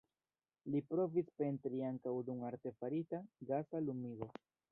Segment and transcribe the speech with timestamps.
[0.75, 4.35] Li provis pentri ankaŭ dum artefarita, gasa lumigo.